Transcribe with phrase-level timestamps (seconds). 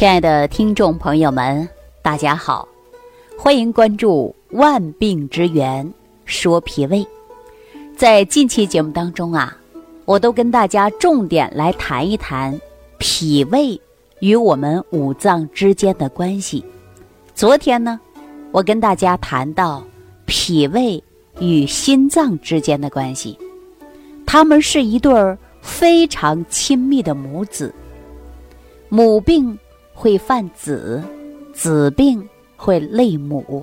[0.00, 1.68] 亲爱的听众朋友们，
[2.00, 2.66] 大家好，
[3.36, 5.86] 欢迎关注《万病之源
[6.24, 7.00] 说脾胃》。
[7.98, 9.54] 在近期节目当中啊，
[10.06, 12.58] 我都跟大家重点来谈一谈
[12.96, 13.78] 脾胃
[14.20, 16.64] 与我们五脏之间的关系。
[17.34, 18.00] 昨天呢，
[18.52, 19.84] 我跟大家谈到
[20.24, 21.04] 脾胃
[21.40, 23.38] 与心脏之间的关系，
[24.24, 27.70] 他们是一对儿非常亲密的母子。
[28.88, 29.58] 母病
[30.00, 31.02] 会犯子，
[31.52, 33.62] 子病会累母。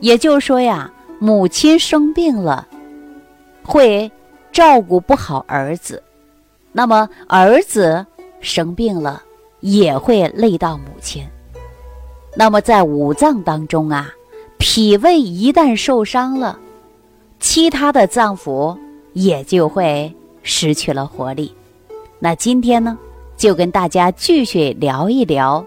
[0.00, 2.66] 也就是说呀，母亲生病了，
[3.62, 4.10] 会
[4.50, 5.98] 照顾不好儿子；
[6.72, 8.06] 那么儿子
[8.40, 9.22] 生病了，
[9.60, 11.22] 也会累到母亲。
[12.34, 14.10] 那么在五脏当中啊，
[14.56, 16.58] 脾胃一旦受伤了，
[17.38, 18.74] 其他的脏腑
[19.12, 20.10] 也就会
[20.42, 21.54] 失去了活力。
[22.18, 22.98] 那今天呢？
[23.38, 25.64] 就跟大家继续聊一聊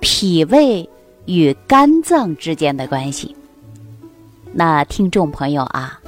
[0.00, 0.86] 脾胃
[1.24, 3.34] 与肝脏之间的关系。
[4.52, 6.00] 那听众朋友啊，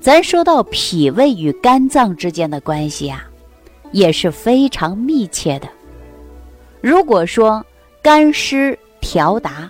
[0.00, 3.28] 咱说到脾胃与肝脏之间的关系啊，
[3.90, 5.68] 也是非常密切的。
[6.80, 7.64] 如果说
[8.00, 9.68] 肝湿调达，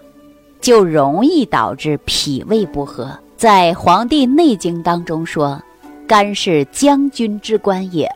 [0.60, 3.18] 就容易导致脾胃不和。
[3.34, 5.62] 在《黄帝内经》当中说
[6.06, 8.10] ：“肝是将军之官也，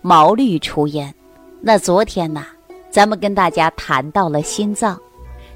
[0.00, 1.12] 毛虑出焉。”
[1.60, 2.44] 那昨天呢，
[2.90, 5.00] 咱们跟大家谈到了心脏，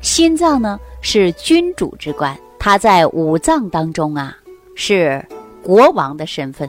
[0.01, 4.37] 心脏呢是君主之官，它在五脏当中啊
[4.75, 5.25] 是
[5.63, 6.69] 国王的身份。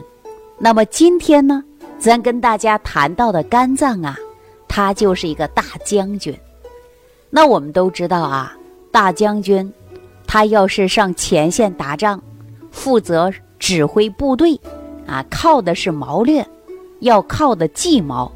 [0.58, 1.64] 那么今天呢，
[1.98, 4.16] 咱跟大家谈到的肝脏啊，
[4.68, 6.38] 它就是一个大将军。
[7.30, 8.56] 那我们都知道啊，
[8.92, 9.72] 大将军
[10.26, 12.22] 他要是上前线打仗，
[12.70, 14.60] 负责指挥部队，
[15.06, 16.46] 啊，靠的是谋略，
[17.00, 18.30] 要靠的计谋。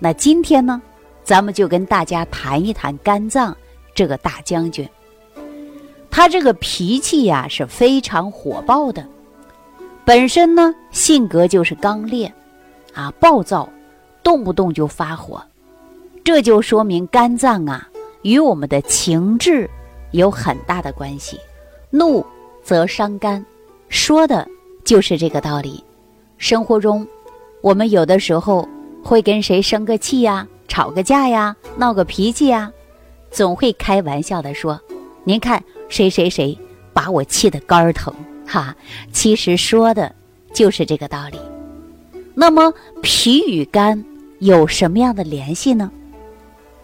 [0.00, 0.80] 那今天呢，
[1.24, 3.56] 咱们就跟大家谈一谈肝脏
[3.92, 4.88] 这个大将军。
[6.08, 9.04] 他这个脾气呀是非常火爆的，
[10.04, 12.32] 本身呢性格就是刚烈，
[12.94, 13.68] 啊暴躁，
[14.22, 15.42] 动不动就发火。
[16.22, 17.88] 这就说明肝脏啊
[18.22, 19.68] 与我们的情志
[20.12, 21.40] 有很大的关系。
[21.90, 22.24] 怒
[22.62, 23.44] 则伤肝，
[23.88, 24.46] 说的
[24.84, 25.82] 就是这个道理。
[26.36, 27.04] 生活中，
[27.62, 28.68] 我们有的时候。
[29.08, 32.70] 会跟谁生个气呀，吵个架呀，闹个脾气呀，
[33.30, 34.78] 总会开玩笑的说
[35.24, 36.56] ：“您看谁谁谁
[36.92, 38.12] 把我气得肝儿疼。”
[38.46, 38.76] 哈，
[39.10, 40.14] 其实说的
[40.52, 41.40] 就是这个道理。
[42.34, 42.70] 那么
[43.00, 44.04] 脾与肝
[44.40, 45.90] 有什么样的联系呢？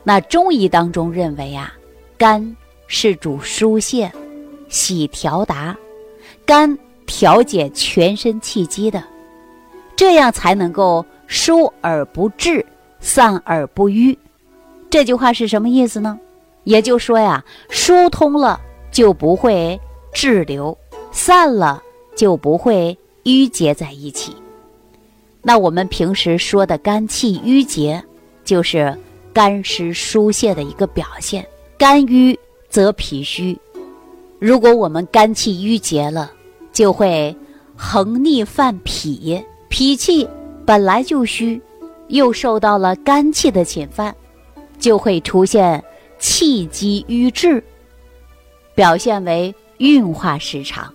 [0.03, 1.75] 那中医当中认为啊，
[2.17, 4.11] 肝是主疏泄、
[4.71, 5.77] 喜调达，
[6.47, 9.05] 肝调节全身气机的，
[9.95, 11.05] 这样才能够。
[11.35, 12.65] 疏而不滞，
[13.01, 14.17] 散而不瘀，
[14.89, 16.17] 这句话是什么意思呢？
[16.63, 18.61] 也就说呀，疏通了
[18.93, 19.79] 就不会
[20.13, 20.79] 滞留，
[21.11, 21.83] 散了
[22.15, 24.33] 就不会淤结在一起。
[25.43, 28.01] 那我们平时说的肝气郁结，
[28.45, 28.97] 就是
[29.33, 31.45] 肝湿疏泄的一个表现。
[31.77, 33.59] 肝郁则脾虚，
[34.39, 36.31] 如果我们肝气郁结了，
[36.73, 37.37] 就会
[37.75, 40.29] 横逆犯脾，脾气。
[40.67, 41.61] 本来就虚，
[42.09, 44.15] 又受到了肝气的侵犯，
[44.79, 45.83] 就会出现
[46.19, 47.63] 气机瘀滞，
[48.75, 50.93] 表现为运化失常。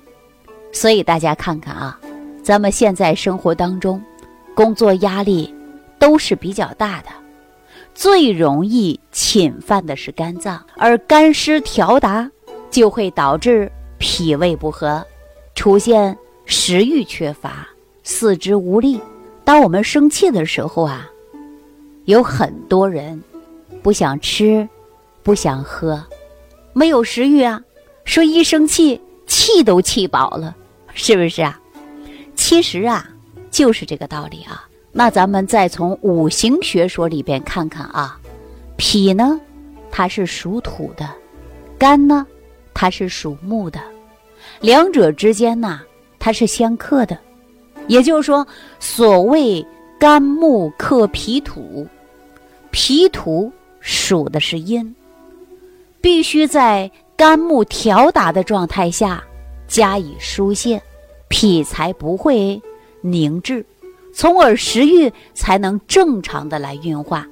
[0.72, 2.00] 所以大家看看啊，
[2.44, 4.02] 咱们现在生活当中，
[4.56, 5.54] 工作压力
[6.00, 7.10] 都是比较大的，
[7.94, 12.30] 最容易侵犯的是肝脏，而肝湿调达
[12.72, 15.06] 就会导致脾胃不和，
[15.54, 17.68] 出现食欲缺乏、
[18.04, 19.00] 四肢无力。
[19.50, 21.10] 当我们生气的时候啊，
[22.06, 23.20] 有很多人
[23.82, 24.70] 不想吃，
[25.24, 26.06] 不想喝，
[26.72, 27.60] 没有食欲啊。
[28.06, 30.56] 说一生气，气都气饱了，
[30.94, 31.60] 是不是啊？
[32.36, 33.10] 其实啊，
[33.50, 34.70] 就是这个道理啊。
[34.92, 38.20] 那咱们再从五行学说里边看看啊，
[38.78, 39.42] 脾呢，
[39.90, 41.10] 它是属土的，
[41.76, 42.24] 肝呢，
[42.72, 43.80] 它是属木的，
[44.62, 45.82] 两者之间呢，
[46.20, 47.18] 它是相克的。
[47.90, 48.46] 也就是说，
[48.80, 49.66] 所谓
[50.00, 51.88] 肝木克脾土，
[52.70, 53.52] 脾土
[53.82, 54.96] 属的是阴，
[56.00, 59.24] 必须在肝木调达的状态下
[59.68, 60.80] 加以疏泄，
[61.30, 62.62] 脾才不会
[63.02, 63.66] 凝滞，
[64.14, 67.28] 从而食欲才能正常的来运化，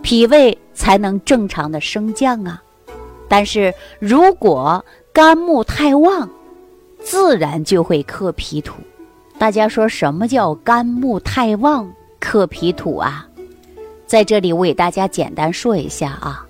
[0.00, 2.62] 脾胃才能正常的升降啊。
[3.28, 4.82] 但是如果
[5.12, 6.26] 肝木太旺，
[6.98, 8.76] 自然就会克脾土。
[9.38, 13.26] 大家说什么叫肝木太旺克脾土啊？
[14.06, 16.46] 在这里我给大家简单说一下啊，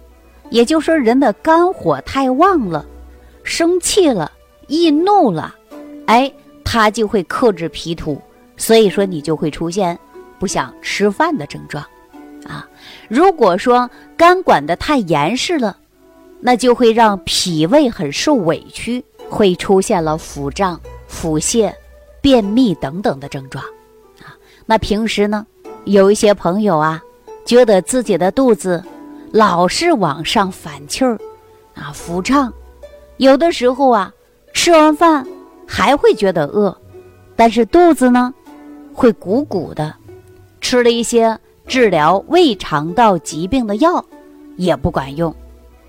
[0.51, 2.87] 也就是说人的肝火太旺了，
[3.43, 4.31] 生气了、
[4.69, 5.55] 易怒了，
[6.07, 6.33] 哎，
[6.65, 8.21] 它就会克制脾土，
[8.57, 9.99] 所以说你就会出现
[10.39, 11.85] 不想吃饭的症状，
[12.47, 12.69] 啊，
[13.09, 15.77] 如果说肝管的太严实了，
[16.41, 21.73] 那就会让脾胃很受委屈，会出现了腹胀、腹泻、
[22.27, 23.65] 便秘等等的症状，
[24.21, 24.35] 啊，
[24.67, 25.47] 那平时呢，
[25.85, 27.01] 有一些朋友啊，
[27.45, 28.83] 觉得自己的肚子。
[29.31, 31.17] 老是往上反气儿，
[31.77, 32.53] 啊，腹胀，
[33.19, 34.13] 有的时候啊，
[34.53, 35.25] 吃完饭
[35.69, 36.77] 还会觉得饿，
[37.37, 38.35] 但是肚子呢，
[38.93, 39.95] 会鼓鼓的，
[40.61, 41.39] 吃了一些
[41.69, 44.05] 治疗胃肠道疾病的药，
[44.57, 45.33] 也不管用。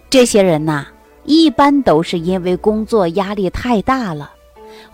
[0.07, 0.85] 这些人呐，
[1.23, 4.29] 一般都是因为工作压力太大了，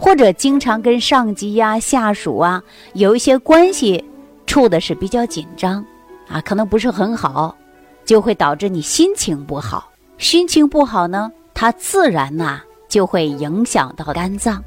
[0.04, 2.62] 或者经常跟上级呀、下属啊
[2.92, 4.04] 有一些关系
[4.46, 5.84] 处的是比较紧张，
[6.28, 7.56] 啊，可能不是很好。
[8.04, 14.62] 就会导致你心情不好，心情不好呢，它自然呐就会影响到肝脏，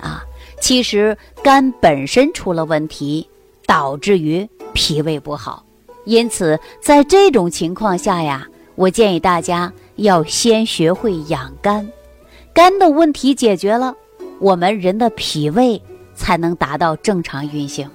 [0.00, 0.24] 啊，
[0.60, 3.24] 其实肝本身出了问题，
[3.64, 5.64] 导致于脾胃不好，
[6.04, 8.44] 因此在这种情况下呀，
[8.74, 11.88] 我建议大家要先学会养肝，
[12.52, 13.94] 肝的问题解决了，
[14.40, 15.80] 我们人的脾胃
[16.14, 17.88] 才能达到正常运行，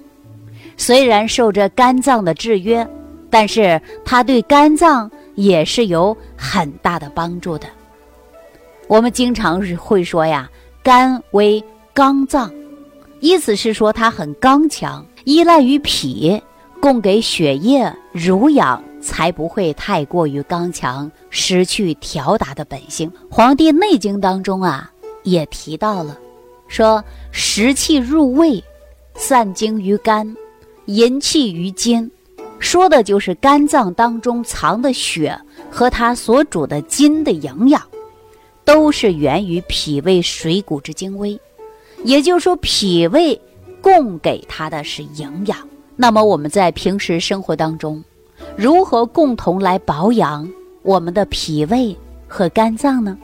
[0.78, 2.88] 虽然受着肝脏的制约。
[3.28, 7.68] 但是它对肝脏也是有很大的帮助的。
[8.88, 10.50] 我们经常会说呀，
[10.82, 11.62] 肝为
[11.94, 12.50] 刚脏，
[13.20, 16.42] 意思是说它很刚强，依赖于脾
[16.80, 23.10] 供给血液濡养，才不会太过于刚强，失去调达的本性。
[23.30, 24.90] 《黄帝内经》当中啊
[25.24, 26.18] 也提到了，
[26.68, 28.64] 说食气入胃，
[29.16, 30.36] 散精于肝，
[30.86, 32.10] 淫气于筋。
[32.60, 35.38] 说的就是肝脏当中藏的血
[35.70, 37.82] 和它所主的筋的营养，
[38.64, 41.40] 都是源于脾胃水谷之精微，
[42.04, 43.40] 也就是说脾胃
[43.82, 45.58] 供给它的是营养。
[45.96, 48.04] 那么我们在平时生活当中，
[48.56, 50.50] 如何共同来保养
[50.82, 51.96] 我们的脾胃
[52.28, 53.18] 和肝脏呢？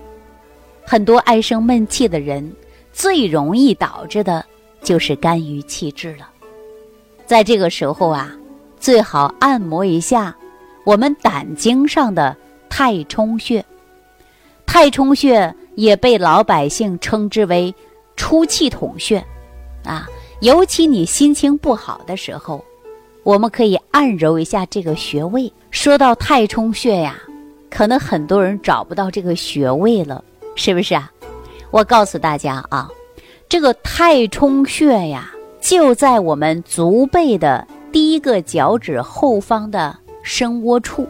[0.85, 2.49] 很多爱生闷气的人，
[2.91, 4.45] 最容易导致的
[4.83, 6.29] 就是肝郁气滞了。
[7.25, 8.31] 在这个时候啊。
[8.81, 10.35] 最好按摩一下
[10.85, 12.35] 我们胆经上的
[12.67, 13.63] 太冲穴，
[14.65, 17.71] 太冲穴也被老百姓称之为
[18.15, 19.23] 出气筒穴，
[19.83, 20.09] 啊，
[20.39, 22.65] 尤其你心情不好的时候，
[23.21, 25.53] 我们可以按揉一下这个穴位。
[25.69, 27.21] 说到太冲穴呀，
[27.69, 30.23] 可能很多人找不到这个穴位了，
[30.55, 31.11] 是不是啊？
[31.71, 32.89] 我告诉大家啊，
[33.47, 35.31] 这个太冲穴呀，
[35.61, 37.65] 就在我们足背的。
[37.93, 41.05] 第一个脚趾后方的深窝处，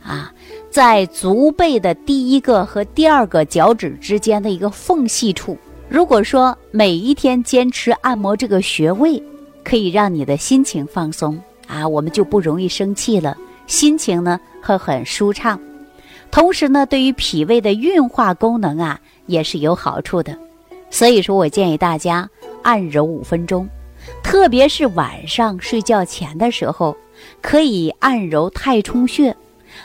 [0.00, 0.32] 啊，
[0.70, 5.58] 在足背的第一个和第二个脚趾之间的一个缝隙处。
[5.88, 9.20] 如果说每一天坚持按摩这个穴位，
[9.64, 11.36] 可以让你的心情放松
[11.66, 13.36] 啊，我们就不容易生气了，
[13.66, 15.58] 心情呢会很舒畅。
[16.30, 20.36] 同时呢，对于脾胃的运化功能啊，也是有好处的。
[20.90, 22.28] 所以说我建议大家
[22.62, 23.68] 按揉五分钟。
[24.22, 26.96] 特别是晚上睡觉前的时候，
[27.42, 29.34] 可以按揉太冲穴。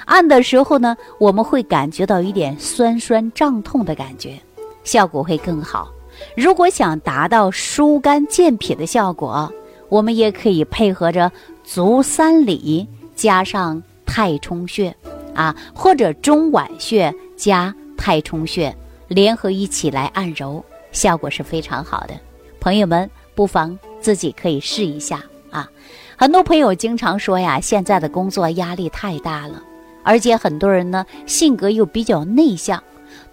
[0.05, 4.39] 按的时候呢，我们会感觉到一点酸酸胀痛的感觉，
[4.83, 5.91] 效果会更好。
[6.35, 9.51] 如果想达到疏肝健脾的效果，
[9.89, 11.29] 我们也可以配合着
[11.63, 14.95] 足三里加上太冲穴，
[15.33, 18.75] 啊，或者中脘穴加太冲穴
[19.07, 22.13] 联合一起来按揉，效果是非常好的。
[22.59, 23.77] 朋友们不妨。
[24.01, 25.67] 自己可以试一下啊！
[26.15, 29.63] 很多朋友经常说呀，现在的工作压力太大了，
[30.03, 32.83] 而且很多人呢性格又比较内向，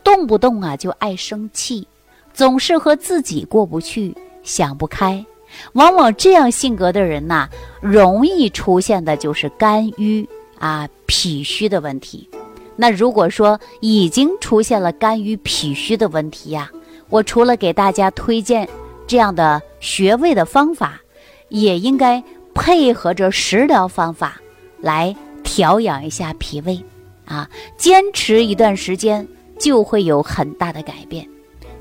[0.03, 1.87] 动不动啊就爱生气，
[2.33, 5.23] 总是和自己过不去，想不开。
[5.75, 7.47] 往往这样性格的人呐，
[7.83, 10.27] 容易出现的就是肝郁
[10.59, 12.27] 啊、脾虚的问题。
[12.83, 16.69] 那如果说已经出现了肝郁脾虚的问题呀，
[17.11, 18.69] 我除了给大家推荐。
[19.07, 21.01] 这样的穴位的方法，
[21.49, 22.21] 也应该
[22.55, 24.41] 配合着食疗方法
[24.81, 26.83] 来调养一下脾胃，
[27.25, 29.29] 啊，坚持一段时间
[29.61, 31.29] 就会有很大的改变。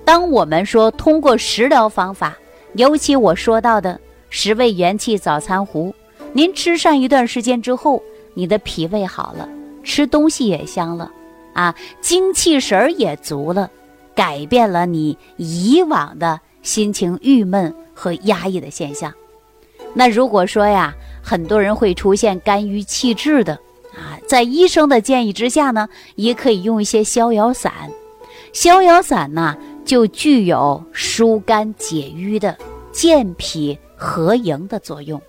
[0.06, 2.38] 当我们说通过食疗方法，
[2.76, 5.96] 尤其我说到的十味元气早餐糊，
[6.32, 8.04] 您吃上一段时间之后，
[8.36, 9.50] 你的脾胃好了，
[9.84, 11.12] 吃东西也香了，
[11.54, 13.70] 啊，精气神儿也足了，
[14.16, 16.40] 改变了你以往的。
[16.64, 19.12] 心情郁闷和压抑的现象，
[19.96, 23.56] 那如果说呀，很多人会出现肝郁气滞的
[23.96, 27.74] 啊，在医生的建议之下呢，也可以用一些逍遥散。
[28.54, 32.56] 逍遥散呢，就具有疏肝解郁的
[32.92, 35.20] 健脾和营的作用。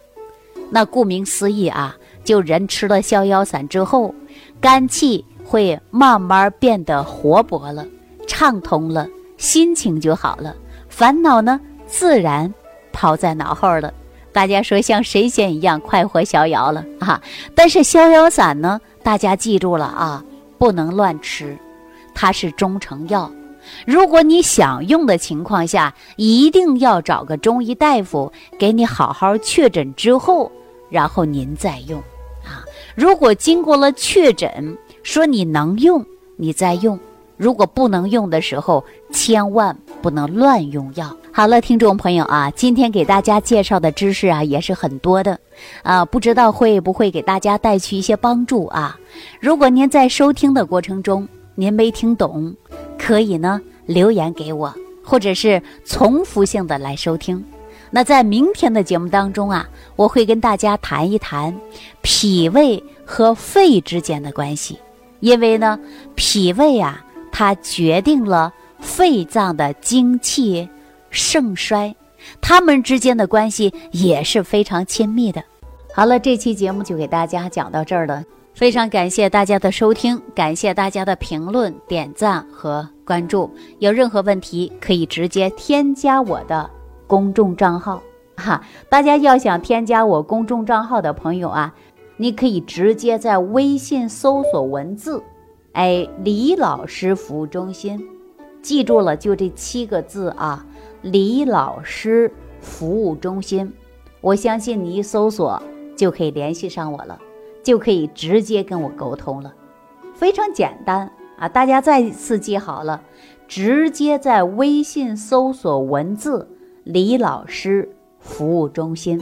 [0.68, 4.14] 那顾名思义啊，就人吃了逍遥散之后，
[4.62, 7.84] 肝气会慢慢变得活泼了、
[8.28, 10.54] 畅通了，心情就好了，
[10.88, 12.54] 烦恼呢自然
[12.92, 13.92] 抛在脑后了。
[14.32, 17.20] 大家说像神仙一样快活逍遥了啊！
[17.56, 20.24] 但是逍遥散呢，大家记住了啊，
[20.58, 21.58] 不能乱吃，
[22.14, 23.28] 它是中成药。
[23.84, 30.52] 如果你想用的情况下，一定要找个中医大夫给你好好确诊之后，
[30.88, 32.00] 然后您再用。
[32.94, 36.04] 如果经过了确诊，说你能用，
[36.36, 36.96] 你再用；
[37.36, 41.16] 如果不能用的时候，千万不能乱用药。
[41.32, 45.38] 好了，听众朋友啊，今天给大家介绍的知识啊也是很多的，
[45.82, 48.98] 啊，不知道会不会给大家带去一些帮助啊？
[49.40, 52.54] 如果您在收听的过程中您没听懂，
[52.98, 57.42] 可以呢留言给我，或者是重复性的来收听。
[57.94, 61.54] 那在明天的节目当中啊，我会跟大家谈一谈
[62.00, 64.78] 脾胃和肺之间的关系，
[65.20, 65.78] 因为呢，
[66.14, 70.68] 脾胃啊，它决定了肺脏的精气。
[71.10, 71.94] 盛衰，
[72.40, 75.44] 他们之间的关系也是非常亲密的。
[75.92, 83.50] 好了，这期节目就给大家讲到这儿了，非常感谢大家的收听，感谢大家的评论、点赞和关注。
[83.78, 86.70] 有任何问题可以直接添加我的
[87.12, 88.02] 公众账号，
[88.36, 91.74] 哈，大家要想添加我公众账号的朋友啊，
[92.16, 95.22] 你可以直接在微信搜索文字，
[95.72, 98.02] 哎，李老师服务中心，
[98.62, 100.64] 记住了，就这七个字啊。
[101.02, 103.70] 李老师服务中心，
[104.22, 105.62] 我相信你一搜索
[105.94, 107.20] 就可以联系上我了，
[107.62, 109.52] 就可以直接跟我沟通了，
[110.14, 111.46] 非常简单啊！
[111.46, 113.02] 大家再次记好了，
[113.46, 116.48] 直接在微信搜索文字
[116.84, 119.20] “李老师服务中心”。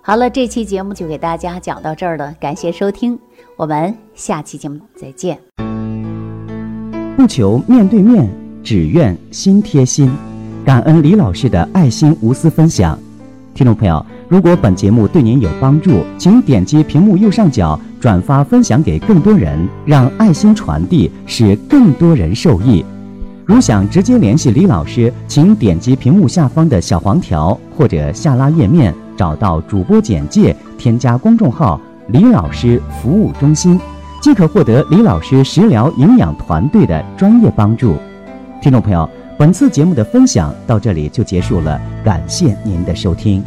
[0.00, 3.18] 好了，这期节目就给大家讲到这儿了，感谢收听，
[3.56, 5.38] 我们下期节目再见。
[7.16, 8.30] 不求面对面，
[8.62, 10.10] 只愿心贴心。
[10.64, 12.98] 感恩李老师的爱心无私分享，
[13.54, 22.84] 听众朋友，如果本节目对您有帮助，请点击屏幕右上角转发分享给更多人，让爱心传递，使更多人受益。
[23.46, 33.80] 如想直接联系李老师，请点击屏幕下方的小黄条或者下拉页面，找到主播简介，添加公众号“李老师服务中心”，
[34.20, 37.94] 即可获得李老师食疗营养团队的专业帮助。
[38.60, 39.08] 听众朋友。
[39.38, 43.44] 本次节目的分享到这里就结束了，感谢您的收听。